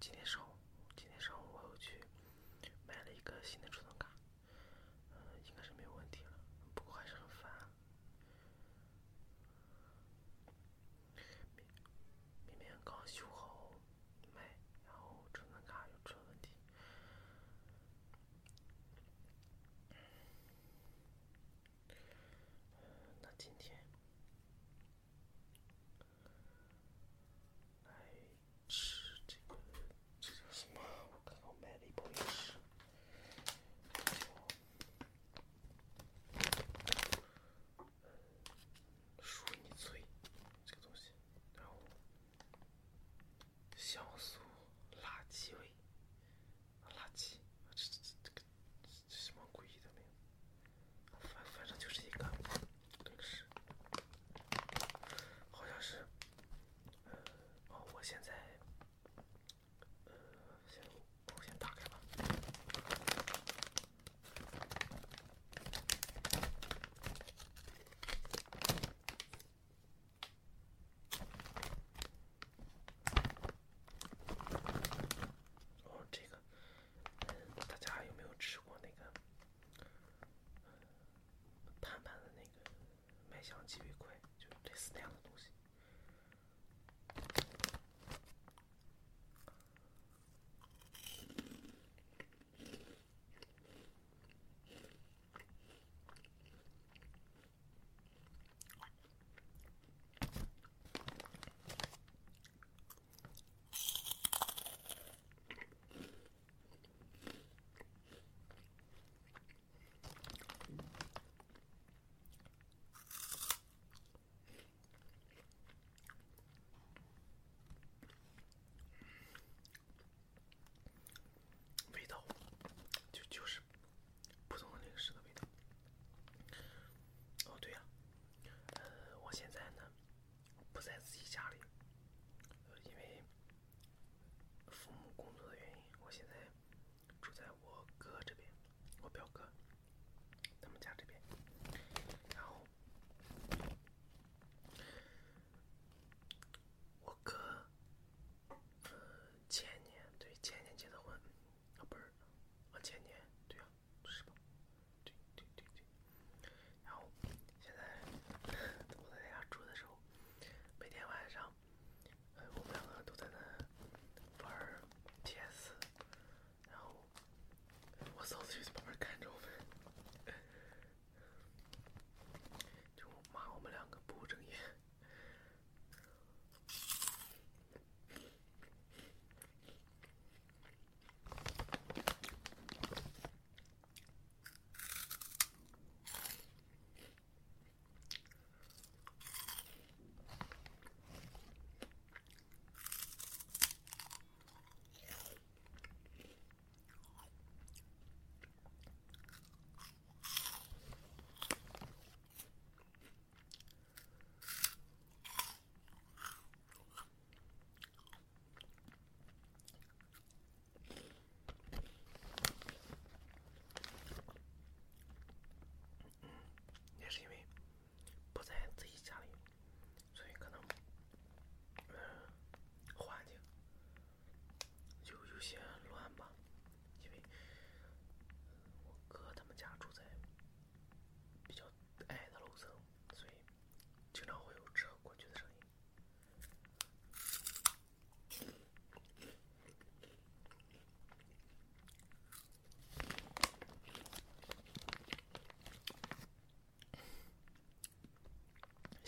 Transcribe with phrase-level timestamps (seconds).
[0.00, 0.49] 今天上午，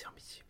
[0.00, 0.49] servicier.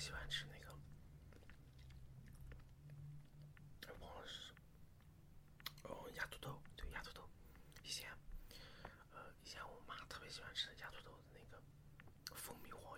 [0.00, 0.72] 喜欢吃那个，
[4.00, 4.50] 忘了是，
[5.82, 7.28] 哦，鸭土豆，对，鸭土豆。
[7.84, 8.08] 以前，
[9.12, 11.62] 呃，以前我妈特别喜欢吃鸭土豆的那个
[12.34, 12.89] 蜂蜜黄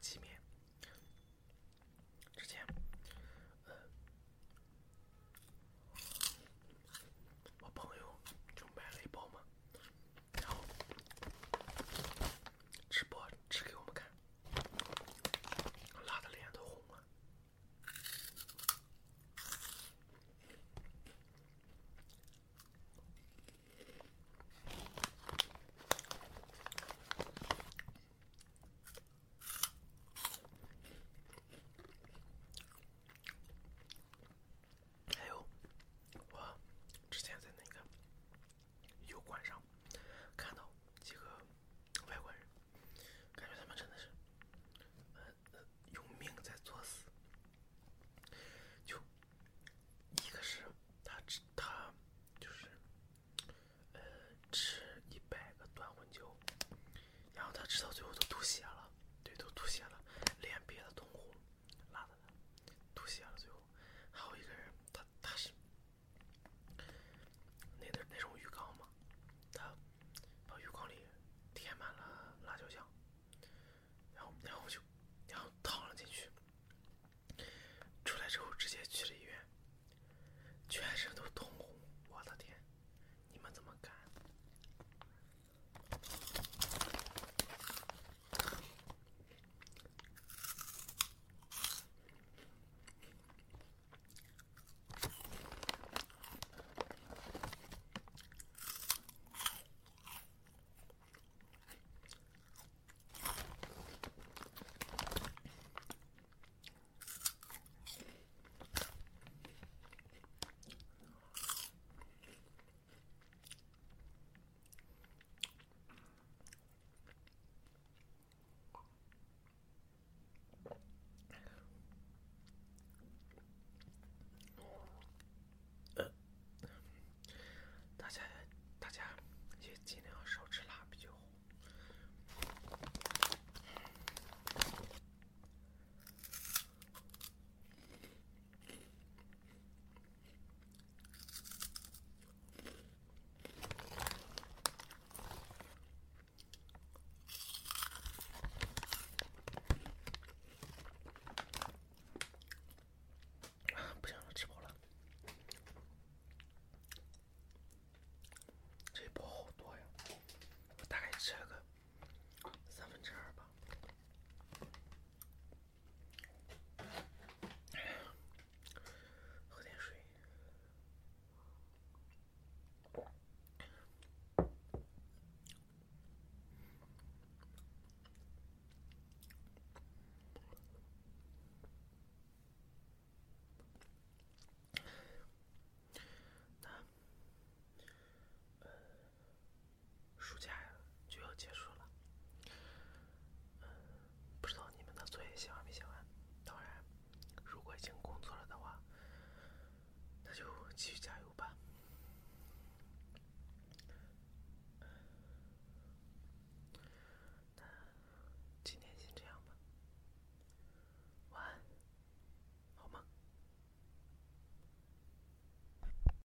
[0.00, 0.39] 几面。